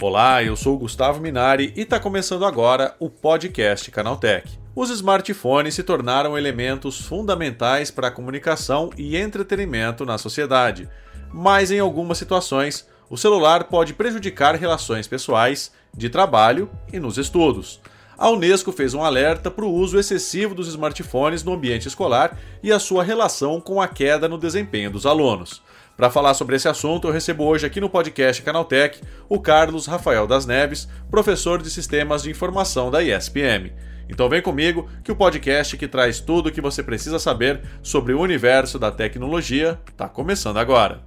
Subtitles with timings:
[0.00, 4.58] Olá, eu sou Gustavo Minari e está começando agora o podcast Canaltech.
[4.74, 10.88] Os smartphones se tornaram elementos fundamentais para a comunicação e entretenimento na sociedade,
[11.32, 17.80] mas em algumas situações o celular pode prejudicar relações pessoais, de trabalho e nos estudos.
[18.18, 22.72] A Unesco fez um alerta para o uso excessivo dos smartphones no ambiente escolar e
[22.72, 25.62] a sua relação com a queda no desempenho dos alunos.
[25.96, 30.26] Para falar sobre esse assunto, eu recebo hoje aqui no podcast Canaltech o Carlos Rafael
[30.26, 33.72] das Neves, professor de Sistemas de Informação da ISPM.
[34.08, 38.14] Então vem comigo que o podcast que traz tudo o que você precisa saber sobre
[38.14, 41.06] o universo da tecnologia está começando agora.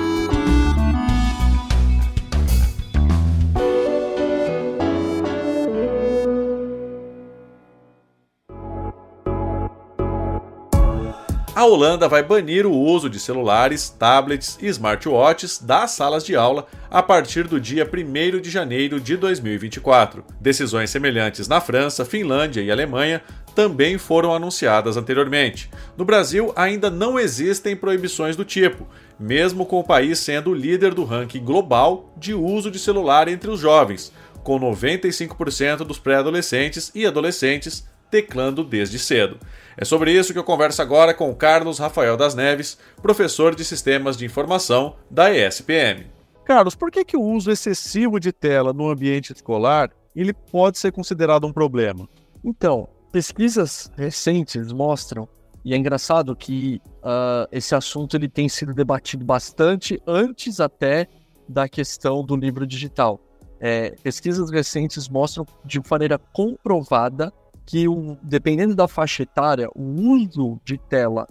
[11.61, 16.65] A Holanda vai banir o uso de celulares, tablets e smartwatches das salas de aula
[16.89, 20.25] a partir do dia 1 de janeiro de 2024.
[20.39, 23.21] Decisões semelhantes na França, Finlândia e Alemanha
[23.53, 25.69] também foram anunciadas anteriormente.
[25.95, 28.87] No Brasil, ainda não existem proibições do tipo,
[29.19, 33.51] mesmo com o país sendo o líder do ranking global de uso de celular entre
[33.51, 34.11] os jovens,
[34.43, 39.39] com 95% dos pré-adolescentes e adolescentes teclando desde cedo.
[39.77, 44.17] É sobre isso que eu converso agora com Carlos Rafael das Neves, professor de Sistemas
[44.17, 46.05] de Informação da ESPM.
[46.45, 50.91] Carlos, por que, que o uso excessivo de tela no ambiente escolar ele pode ser
[50.91, 52.07] considerado um problema?
[52.43, 55.27] Então, pesquisas recentes mostram,
[55.63, 61.07] e é engraçado que uh, esse assunto ele tem sido debatido bastante antes até
[61.47, 63.21] da questão do livro digital.
[63.59, 67.31] É, pesquisas recentes mostram de maneira comprovada
[67.71, 71.25] que, o, dependendo da faixa etária, o uso de tela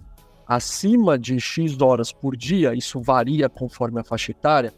[0.47, 4.73] acima de X horas por dia, isso varia conforme a faixa etária,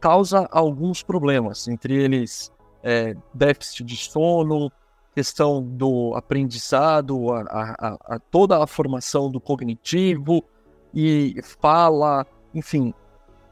[0.00, 2.52] causa alguns problemas, entre eles
[2.82, 4.72] é, déficit de sono,
[5.14, 7.42] questão do aprendizado, a,
[7.78, 10.42] a, a, toda a formação do cognitivo
[10.92, 12.92] e fala, enfim,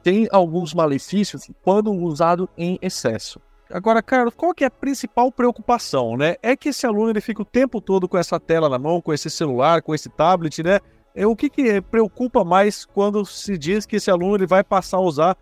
[0.02, 3.40] tem alguns malefícios quando usado em excesso.
[3.72, 6.36] Agora, Carlos, qual que é a principal preocupação, né?
[6.42, 9.14] É que esse aluno ele fica o tempo todo com essa tela na mão, com
[9.14, 10.78] esse celular, com esse tablet, né?
[11.14, 14.98] É o que, que preocupa mais quando se diz que esse aluno ele vai passar
[14.98, 15.36] a usar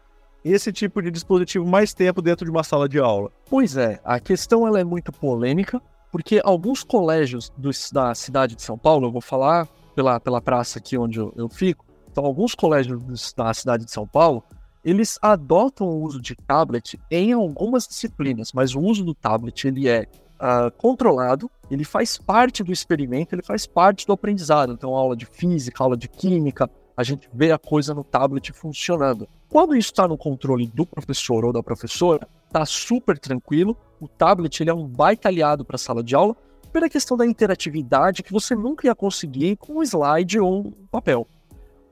[0.45, 3.33] esse tipo de dispositivo mais tempo dentro de uma sala de aula?
[3.49, 8.63] Pois é, a questão ela é muito polêmica, porque alguns colégios do, da cidade de
[8.63, 12.55] São Paulo, eu vou falar pela, pela praça aqui onde eu, eu fico, então alguns
[12.55, 14.45] colégios da cidade de São Paulo,
[14.85, 19.89] eles adotam o uso de tablet em algumas disciplinas, mas o uso do tablet ele
[19.89, 20.07] é
[20.41, 24.73] uh, controlado, ele faz parte do experimento, ele faz parte do aprendizado.
[24.73, 29.29] Então, aula de física, aula de química, a gente vê a coisa no tablet funcionando.
[29.49, 33.77] Quando isso está no controle do professor ou da professora, está super tranquilo.
[34.01, 36.37] O tablet ele é um baita aliado para a sala de aula
[36.73, 41.27] pela questão da interatividade que você nunca ia conseguir com um slide ou um papel.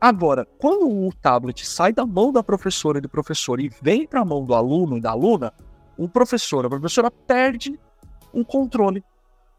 [0.00, 4.20] Agora, quando o tablet sai da mão da professora e do professor e vem para
[4.20, 5.52] a mão do aluno e da aluna,
[5.96, 7.78] o professor, a professora perde
[8.32, 9.02] o controle.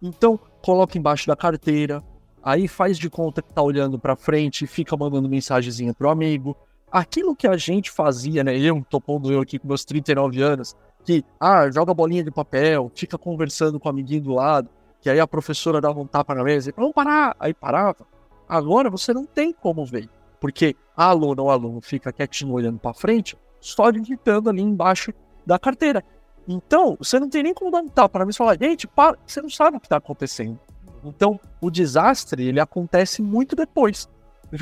[0.01, 2.01] Então, coloca embaixo da carteira,
[2.41, 6.55] aí faz de conta que está olhando para frente e fica mandando mensagenzinha pro amigo.
[6.89, 8.57] Aquilo que a gente fazia, né?
[8.57, 10.73] Eu, tô eu aqui com meus 39 anos,
[11.03, 14.69] que, ah, joga bolinha de papel, fica conversando com o amiguinho do lado,
[15.01, 18.07] que aí a professora dava um tapa na mesa e vamos parar, aí parava.
[18.47, 20.09] Agora você não tem como ver.
[20.39, 25.13] Porque a aluna ou aluno fica quietinho olhando para frente, só digitando ali embaixo
[25.45, 26.03] da carteira.
[26.47, 29.17] Então, você não tem nem como dar um tapa para mim e falar, gente, para,
[29.25, 30.59] você não sabe o que está acontecendo.
[31.03, 34.09] Então, o desastre, ele acontece muito depois.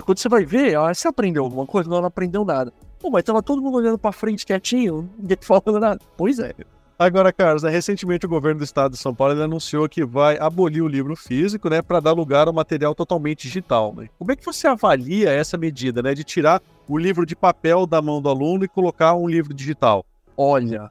[0.04, 1.90] Quando você vai ver, ah, você aprendeu alguma coisa?
[1.90, 2.74] Não, não aprendeu nada.
[3.00, 6.02] Pô, mas tava todo mundo olhando para frente quietinho, ninguém falando nada.
[6.18, 6.54] Pois é.
[7.00, 10.82] Agora, Carlos, né, recentemente o governo do estado de São Paulo anunciou que vai abolir
[10.82, 13.94] o livro físico, né, para dar lugar ao material totalmente digital.
[13.96, 14.10] Né?
[14.18, 18.02] Como é que você avalia essa medida, né, de tirar o livro de papel da
[18.02, 20.04] mão do aluno e colocar um livro digital?
[20.36, 20.90] Olha,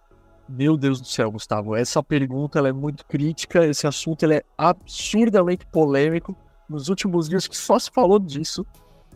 [0.49, 6.37] meu Deus do céu, Gustavo, essa pergunta é muito crítica, esse assunto é absurdamente polêmico.
[6.69, 8.65] Nos últimos dias que só se falou disso,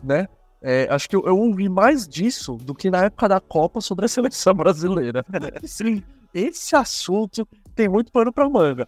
[0.03, 0.27] né?
[0.61, 4.05] É, acho que eu, eu, ouvi mais disso do que na época da Copa sobre
[4.05, 5.25] a seleção brasileira.
[5.63, 8.87] Sim, esse assunto tem muito pano para manga.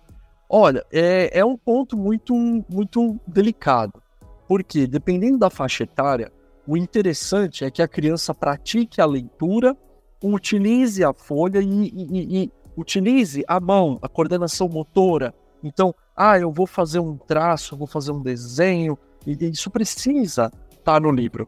[0.49, 2.35] Olha, é, é um ponto muito,
[2.69, 4.01] muito delicado.
[4.47, 6.31] Porque, dependendo da faixa etária,
[6.67, 9.75] o interessante é que a criança pratique a leitura,
[10.23, 15.33] utilize a folha e, e, e utilize a mão, a coordenação motora.
[15.63, 20.93] Então, ah, eu vou fazer um traço, vou fazer um desenho, e isso precisa estar
[20.93, 21.47] tá no livro.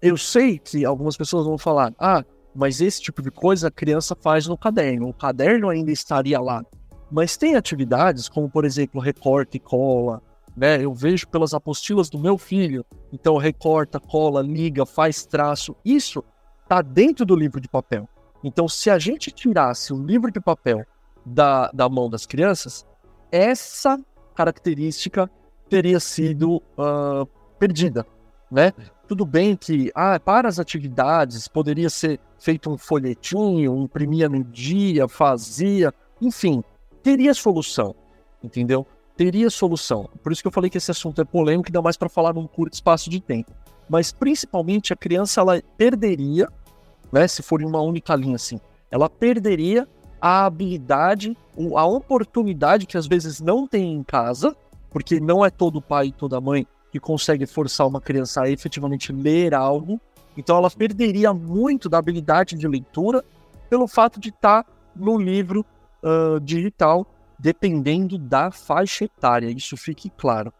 [0.00, 2.24] Eu sei que algumas pessoas vão falar, ah,
[2.54, 6.64] mas esse tipo de coisa a criança faz no caderno, o caderno ainda estaria lá.
[7.10, 10.22] Mas tem atividades como, por exemplo, recorte e cola,
[10.56, 10.84] né?
[10.84, 15.74] Eu vejo pelas apostilas do meu filho, então recorta, cola, liga, faz traço.
[15.84, 16.22] Isso
[16.62, 18.08] está dentro do livro de papel.
[18.42, 20.84] Então, se a gente tirasse o livro de papel
[21.24, 22.86] da, da mão das crianças,
[23.30, 23.98] essa
[24.34, 25.30] característica
[25.68, 27.26] teria sido uh,
[27.58, 28.06] perdida,
[28.50, 28.72] né?
[29.08, 35.08] Tudo bem que ah, para as atividades poderia ser feito um folhetinho, imprimia no dia,
[35.08, 36.62] fazia, enfim,
[37.02, 37.94] teria solução,
[38.44, 38.86] entendeu?
[39.16, 40.10] Teria solução.
[40.22, 42.46] Por isso que eu falei que esse assunto é polêmico, ainda mais para falar num
[42.46, 43.50] curto espaço de tempo.
[43.88, 46.46] Mas principalmente a criança ela perderia
[47.10, 49.88] né, se for em uma única linha assim, ela perderia
[50.20, 51.34] a habilidade,
[51.74, 54.54] a oportunidade que às vezes não tem em casa,
[54.90, 59.12] porque não é todo pai e toda mãe que consegue forçar uma criança a efetivamente
[59.12, 60.00] ler algo.
[60.36, 63.24] Então ela perderia muito da habilidade de leitura
[63.68, 65.64] pelo fato de estar tá no livro
[66.02, 67.06] uh, digital,
[67.38, 69.50] dependendo da faixa etária.
[69.50, 70.52] Isso fique claro.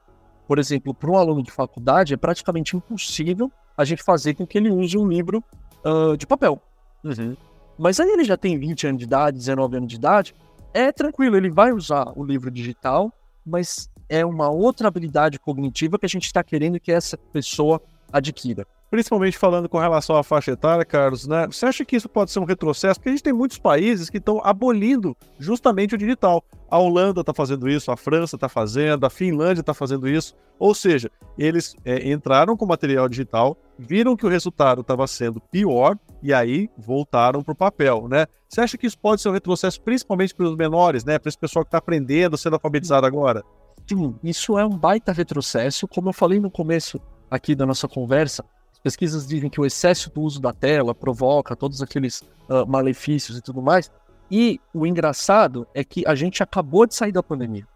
[0.46, 4.58] Por exemplo, para um aluno de faculdade é praticamente impossível a gente fazer com que
[4.58, 5.42] ele use um livro
[5.84, 6.60] uh, de papel.
[7.04, 7.36] Uhum.
[7.78, 10.34] Mas aí ele já tem 20 anos de idade, 19 anos de idade,
[10.74, 13.12] é tranquilo, ele vai usar o livro digital,
[13.46, 17.80] mas é uma outra habilidade cognitiva que a gente está querendo que essa pessoa
[18.12, 21.46] adquira principalmente falando com relação à faixa etária, Carlos, né?
[21.46, 22.98] Você acha que isso pode ser um retrocesso?
[22.98, 26.42] Porque a gente tem muitos países que estão abolindo justamente o digital.
[26.70, 30.34] A Holanda está fazendo isso, a França está fazendo, a Finlândia está fazendo isso.
[30.58, 35.96] Ou seja, eles é, entraram com material digital, viram que o resultado estava sendo pior
[36.22, 38.26] e aí voltaram para o papel, né?
[38.48, 41.18] Você acha que isso pode ser um retrocesso principalmente para os menores, né?
[41.18, 43.44] Para esse pessoal que está aprendendo, sendo alfabetizado agora?
[43.88, 45.88] Sim, isso é um baita retrocesso.
[45.88, 47.00] Como eu falei no começo
[47.30, 48.44] aqui da nossa conversa,
[48.82, 53.42] pesquisas dizem que o excesso do uso da tela provoca todos aqueles uh, malefícios e
[53.42, 53.90] tudo mais.
[54.30, 57.66] E o engraçado é que a gente acabou de sair da pandemia.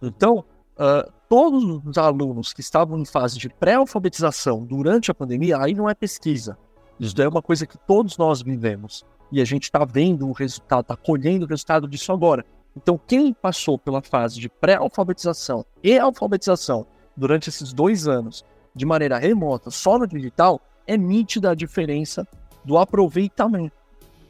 [0.00, 0.38] Então,
[0.78, 5.88] uh, todos os alunos que estavam em fase de pré-alfabetização durante a pandemia, aí não
[5.88, 6.56] é pesquisa.
[6.98, 9.04] Isso é uma coisa que todos nós vivemos.
[9.30, 12.44] E a gente está vendo o resultado, está colhendo o resultado disso agora.
[12.78, 16.86] Então, quem passou pela fase de pré-alfabetização e alfabetização
[17.16, 22.26] durante esses dois anos de maneira remota, só no digital, é nítida a diferença
[22.64, 23.76] do aproveitamento.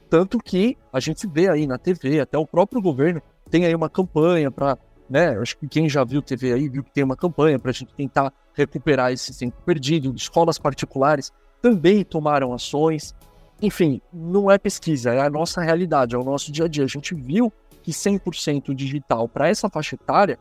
[0.08, 3.90] Tanto que a gente vê aí na TV, até o próprio governo tem aí uma
[3.90, 4.78] campanha para,
[5.10, 5.38] né?
[5.38, 7.92] Acho que quem já viu TV aí viu que tem uma campanha para a gente
[7.92, 10.14] tentar recuperar esse tempo perdido.
[10.16, 11.30] Escolas particulares
[11.60, 13.14] também tomaram ações.
[13.60, 16.84] Enfim, não é pesquisa, é a nossa realidade, é o nosso dia a dia.
[16.84, 17.52] A gente viu
[17.88, 20.38] que 100% digital para essa faixa etária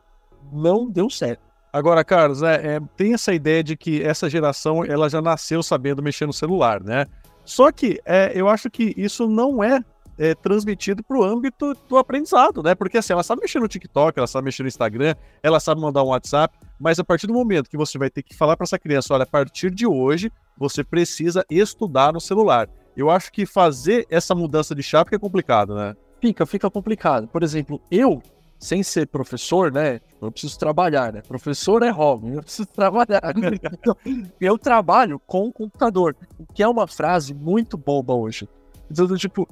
[0.52, 1.42] não deu certo.
[1.72, 6.04] Agora, Carlos, é, é, tem essa ideia de que essa geração ela já nasceu sabendo
[6.04, 7.06] mexer no celular, né?
[7.46, 9.80] Só que é, eu acho que isso não é,
[10.18, 12.76] é transmitido para o âmbito do aprendizado, né?
[12.76, 16.04] Porque assim, ela sabe mexer no TikTok, ela sabe mexer no Instagram, ela sabe mandar
[16.04, 18.78] um WhatsApp, mas a partir do momento que você vai ter que falar para essa
[18.78, 22.68] criança, olha, a partir de hoje você precisa estudar no celular.
[22.96, 25.96] Eu acho que fazer essa mudança de chave é complicado, né?
[26.20, 27.28] Fica, fica complicado.
[27.28, 28.22] Por exemplo, eu
[28.60, 30.02] sem ser professor, né?
[30.22, 31.22] Eu preciso trabalhar, né?
[31.22, 33.22] Professor é hobby, eu preciso trabalhar.
[34.40, 36.16] Eu trabalho com o computador,
[36.54, 38.50] que é uma frase muito boba hoje.
[38.90, 39.48] Então, tipo,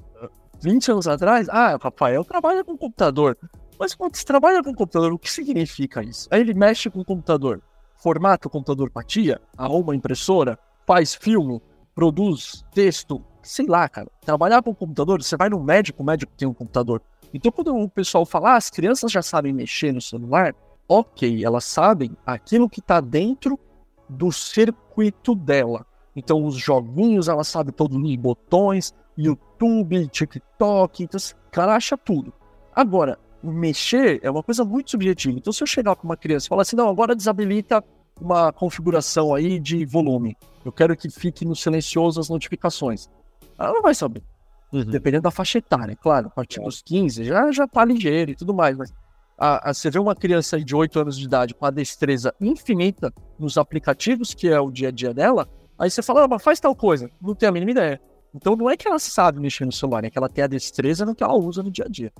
[0.61, 3.37] 20 anos atrás, ah, Rafael trabalha com computador.
[3.77, 6.27] Mas quando você trabalha com computador, o que significa isso?
[6.31, 7.61] Aí ele mexe com o computador,
[7.97, 10.57] formata o computador para tia, arruma impressora,
[10.87, 11.61] faz filme,
[11.93, 14.07] produz texto, sei lá, cara.
[14.21, 17.01] Trabalhar com computador, você vai no médico, o médico tem um computador.
[17.33, 20.55] Então, quando o pessoal fala, ah, as crianças já sabem mexer no celular,
[20.87, 23.59] ok, elas sabem aquilo que está dentro
[24.07, 25.85] do circuito dela.
[26.15, 31.19] Então, os joguinhos, ela sabe todos os botões, YouTube, TikTok, então,
[31.51, 32.33] cara acha tudo.
[32.73, 35.37] Agora, mexer é uma coisa muito subjetiva.
[35.37, 37.83] Então, se eu chegar com uma criança e falar assim, não, agora desabilita
[38.19, 40.37] uma configuração aí de volume.
[40.63, 43.09] Eu quero que fique no silencioso as notificações.
[43.57, 44.23] Ela não vai saber.
[44.71, 44.85] Uhum.
[44.85, 46.27] Dependendo da faixa etária, claro.
[46.27, 48.93] A partir dos 15 já, já tá ligeiro e tudo mais, mas
[49.37, 53.13] a, a, você vê uma criança de 8 anos de idade com a destreza infinita
[53.39, 55.47] nos aplicativos, que é o dia a dia dela,
[55.77, 57.09] Aí você fala, ah, mas faz tal coisa.
[57.21, 58.01] Não tem a mínima ideia.
[58.33, 61.05] Então não é que ela sabe mexer no celular, é que ela tem a destreza
[61.05, 62.11] no que ela usa no dia a dia.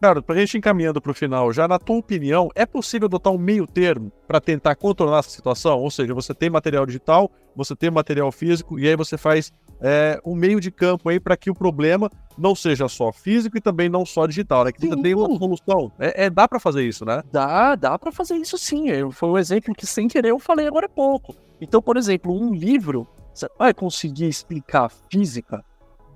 [0.00, 3.66] Cara, pra gente encaminhando pro final, já na tua opinião, é possível adotar um meio
[3.66, 5.80] termo para tentar contornar essa situação?
[5.80, 9.52] Ou seja, você tem material digital, você tem material físico, e aí você faz
[9.86, 13.60] é, um meio de campo aí para que o problema não seja só físico e
[13.60, 14.72] também não só digital, né?
[14.72, 15.02] Que sim.
[15.02, 15.92] tem uma solução.
[15.98, 17.22] É, é dá para fazer isso, né?
[17.30, 18.86] Dá, dá para fazer isso sim.
[19.12, 21.36] Foi um exemplo que sem querer eu falei agora há pouco.
[21.60, 25.62] Então, por exemplo, um livro, você vai conseguir explicar física?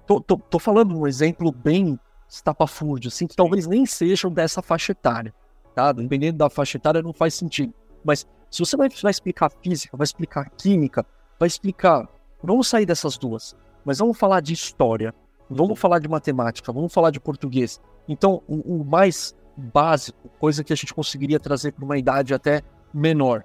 [0.06, 4.92] Tô, tô, tô falando um exemplo bem estapafúrdio, assim, que talvez nem sejam dessa faixa
[4.92, 5.34] etária,
[5.74, 5.92] tá?
[5.92, 7.74] Dependendo da faixa etária não faz sentido.
[8.02, 11.04] Mas se você vai, vai explicar física, vai explicar química,
[11.38, 12.08] vai explicar...
[12.42, 15.14] Vamos sair dessas duas, mas vamos falar de história,
[15.50, 17.80] vamos falar de matemática, vamos falar de português.
[18.08, 22.62] Então, o, o mais básico, coisa que a gente conseguiria trazer para uma idade até
[22.94, 23.44] menor,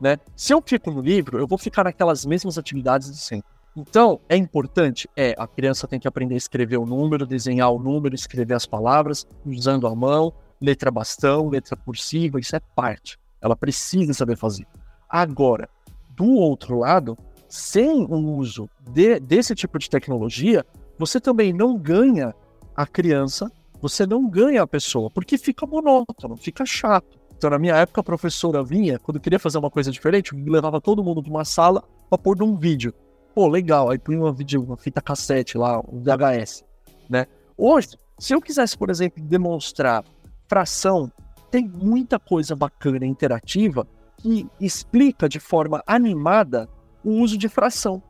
[0.00, 0.18] né?
[0.36, 3.48] Se eu fico no livro, eu vou ficar naquelas mesmas atividades de sempre.
[3.76, 5.08] Então, é importante?
[5.16, 8.66] É, a criança tem que aprender a escrever o número, desenhar o número, escrever as
[8.66, 13.18] palavras, usando a mão, letra bastão, letra cursiva, isso é parte.
[13.40, 14.66] Ela precisa saber fazer.
[15.08, 15.68] Agora,
[16.10, 17.18] do outro lado,
[17.54, 20.66] sem o uso de, desse tipo de tecnologia,
[20.98, 22.34] você também não ganha
[22.74, 23.48] a criança,
[23.80, 27.16] você não ganha a pessoa, porque fica monótono, fica chato.
[27.36, 31.04] Então, na minha época, a professora vinha, quando queria fazer uma coisa diferente, levava todo
[31.04, 32.92] mundo para uma sala para pôr num vídeo.
[33.32, 33.88] Pô, legal.
[33.88, 36.64] Aí põe uma, vídeo, uma fita cassete lá, um VHS,
[37.08, 37.26] né?
[37.56, 40.04] Hoje, se eu quisesse, por exemplo, demonstrar
[40.48, 41.08] fração,
[41.52, 46.68] tem muita coisa bacana interativa que explica de forma animada
[47.04, 48.02] o uso de fração.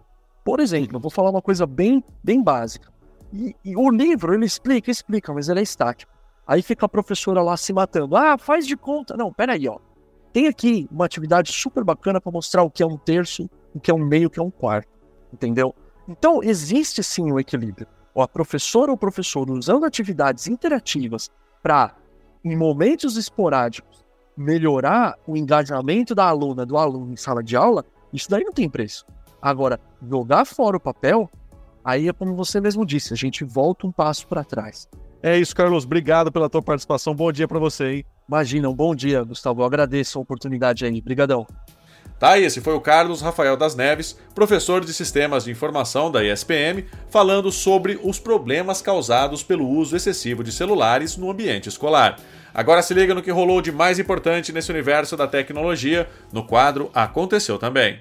[0.44, 2.92] Por exemplo, vou falar uma coisa bem, bem básica.
[3.32, 6.12] E, e, o livro, ele explica, explica, mas ele é estático.
[6.46, 8.16] Aí fica a professora lá se matando.
[8.16, 9.16] Ah, faz de conta.
[9.16, 9.78] Não, peraí, ó.
[10.32, 13.90] Tem aqui uma atividade super bacana para mostrar o que é um terço, o que
[13.90, 14.94] é um meio, o que é um quarto
[15.34, 15.74] entendeu?
[16.08, 17.86] Então, existe sim o um equilíbrio.
[18.14, 21.30] Ou a professora ou o professor usando atividades interativas
[21.62, 21.96] para,
[22.44, 24.04] em momentos esporádicos,
[24.36, 27.84] melhorar o engajamento da aluna, do aluno em sala de aula,
[28.14, 29.04] isso daí não tem preço.
[29.42, 29.78] Agora,
[30.08, 31.30] jogar fora o papel,
[31.84, 34.88] aí é como você mesmo disse, a gente volta um passo para trás.
[35.22, 35.84] É isso, Carlos.
[35.84, 37.14] Obrigado pela tua participação.
[37.14, 38.04] Bom dia para você, hein?
[38.28, 39.62] Imagina, um bom dia, Gustavo.
[39.62, 40.98] Eu agradeço a oportunidade aí.
[40.98, 41.46] Obrigadão.
[42.18, 46.22] Tá, e esse foi o Carlos Rafael das Neves, professor de Sistemas de Informação da
[46.22, 52.16] ISPM, falando sobre os problemas causados pelo uso excessivo de celulares no ambiente escolar.
[52.52, 56.88] Agora se liga no que rolou de mais importante nesse universo da tecnologia, no quadro
[56.94, 57.98] Aconteceu Também.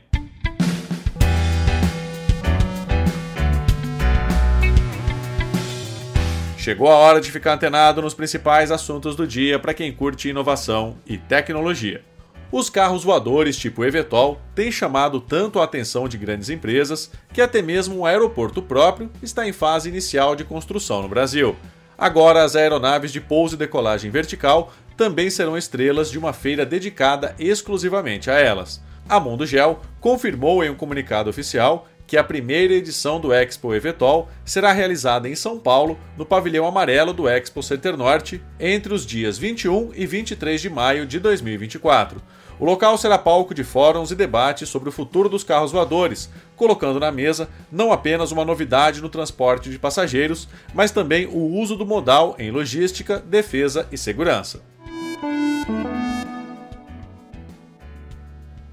[6.64, 10.96] Chegou a hora de ficar antenado nos principais assuntos do dia para quem curte inovação
[11.06, 12.02] e tecnologia.
[12.50, 17.62] Os carros voadores tipo Evetol têm chamado tanto a atenção de grandes empresas que até
[17.62, 21.54] mesmo um aeroporto próprio está em fase inicial de construção no Brasil.
[21.98, 27.36] Agora, as aeronaves de pouso e decolagem vertical também serão estrelas de uma feira dedicada
[27.38, 28.82] exclusivamente a elas.
[29.10, 34.30] A Mundo Gel confirmou em um comunicado oficial que a primeira edição do Expo Evetol
[34.46, 39.36] será realizada em São Paulo, no pavilhão amarelo do Expo Center Norte, entre os dias
[39.36, 42.22] 21 e 23 de maio de 2024.
[42.60, 47.00] O local será palco de fóruns e debates sobre o futuro dos carros voadores, colocando
[47.00, 51.84] na mesa não apenas uma novidade no transporte de passageiros, mas também o uso do
[51.84, 54.62] modal em logística, defesa e segurança.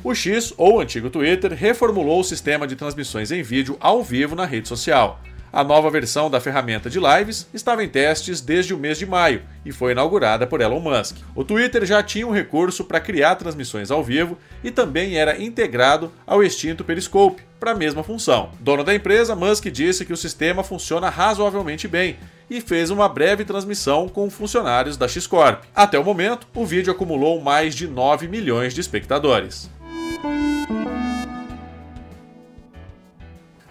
[0.03, 4.47] O X, ou antigo Twitter, reformulou o sistema de transmissões em vídeo ao vivo na
[4.47, 5.21] rede social.
[5.53, 9.43] A nova versão da ferramenta de lives estava em testes desde o mês de maio
[9.65, 11.17] e foi inaugurada por Elon Musk.
[11.35, 16.11] O Twitter já tinha um recurso para criar transmissões ao vivo e também era integrado
[16.27, 18.53] ao extinto Periscope para a mesma função.
[18.61, 22.17] Dono da empresa, Musk disse que o sistema funciona razoavelmente bem
[22.49, 25.65] e fez uma breve transmissão com funcionários da X-Corp.
[25.75, 29.69] Até o momento, o vídeo acumulou mais de 9 milhões de espectadores.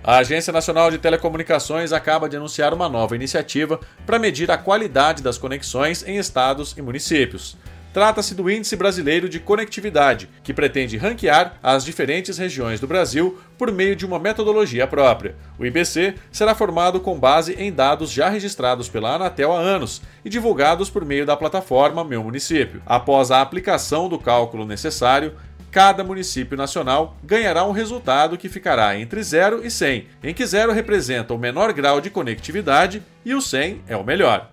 [0.10, 5.22] A Agência Nacional de Telecomunicações acaba de anunciar uma nova iniciativa para medir a qualidade
[5.22, 7.56] das conexões em estados e municípios.
[7.94, 13.72] Trata-se do Índice Brasileiro de Conectividade, que pretende ranquear as diferentes regiões do Brasil por
[13.72, 15.36] meio de uma metodologia própria.
[15.58, 20.30] O IBC será formado com base em dados já registrados pela Anatel há anos e
[20.30, 22.82] divulgados por meio da plataforma Meu Município.
[22.86, 25.34] Após a aplicação do cálculo necessário,
[25.72, 30.72] cada município nacional ganhará um resultado que ficará entre 0 e 100, em que 0
[30.72, 34.50] representa o menor grau de conectividade e o 100 é o melhor.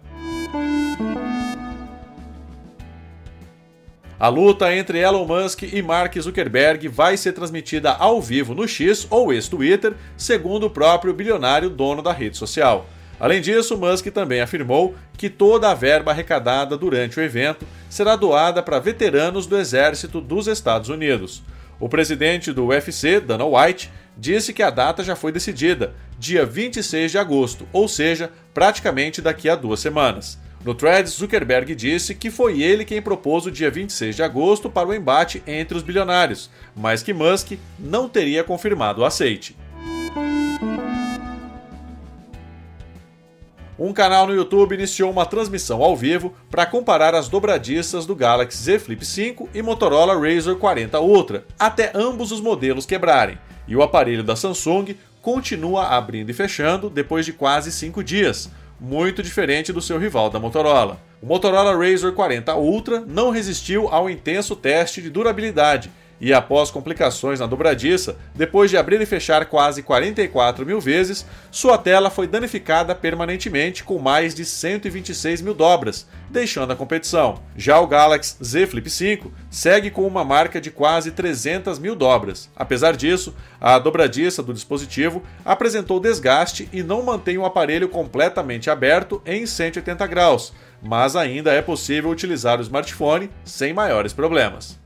[4.19, 9.07] A luta entre Elon Musk e Mark Zuckerberg vai ser transmitida ao vivo no X
[9.11, 12.87] ou ex-Twitter, segundo o próprio bilionário dono da rede social.
[13.19, 18.63] Além disso, Musk também afirmou que toda a verba arrecadada durante o evento será doada
[18.63, 21.43] para veteranos do Exército dos Estados Unidos.
[21.81, 27.11] O presidente do UFC, Dana White, disse que a data já foi decidida, dia 26
[27.11, 30.39] de agosto, ou seja, praticamente daqui a duas semanas.
[30.65, 34.89] No thread, Zuckerberg disse que foi ele quem propôs o dia 26 de agosto para
[34.89, 39.57] o embate entre os bilionários, mas que Musk não teria confirmado o aceite.
[43.79, 48.57] Um canal no YouTube iniciou uma transmissão ao vivo para comparar as dobradiças do Galaxy
[48.57, 53.83] Z Flip 5 e Motorola Razr 40 Ultra, até ambos os modelos quebrarem, e o
[53.83, 59.83] aparelho da Samsung continua abrindo e fechando depois de quase 5 dias, muito diferente do
[59.83, 60.99] seu rival da Motorola.
[61.21, 67.41] O Motorola Razr 40 Ultra não resistiu ao intenso teste de durabilidade e, após complicações
[67.41, 72.95] na dobradiça, depois de abrir e fechar quase 44 mil vezes, sua tela foi danificada
[72.95, 77.43] permanentemente com mais de 126 mil dobras, deixando a competição.
[77.57, 82.51] Já o Galaxy Z Flip 5 segue com uma marca de quase 300 mil dobras.
[82.57, 89.21] Apesar disso, a dobradiça do dispositivo apresentou desgaste e não mantém o aparelho completamente aberto
[89.27, 94.86] em 180 graus, mas ainda é possível utilizar o smartphone sem maiores problemas.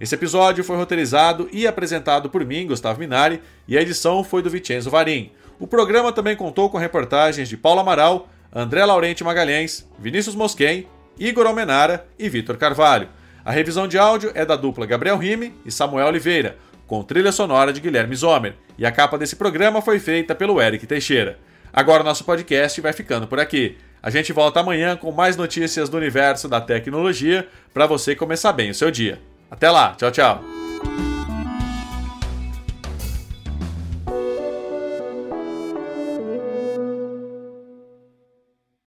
[0.00, 4.48] Esse episódio foi roteirizado e apresentado por mim, Gustavo Minari, e a edição foi do
[4.48, 5.30] Vicenzo Varim.
[5.58, 10.86] O programa também contou com reportagens de Paulo Amaral, André Laurente Magalhães, Vinícius Mosquen,
[11.18, 13.10] Igor Almenara e Vitor Carvalho.
[13.44, 17.70] A revisão de áudio é da dupla Gabriel Rime e Samuel Oliveira, com trilha sonora
[17.70, 21.38] de Guilherme Zomer, e a capa desse programa foi feita pelo Eric Teixeira.
[21.70, 23.76] Agora nosso podcast vai ficando por aqui.
[24.02, 28.70] A gente volta amanhã com mais notícias do universo da tecnologia para você começar bem
[28.70, 29.20] o seu dia.
[29.50, 30.44] Até lá, tchau, tchau.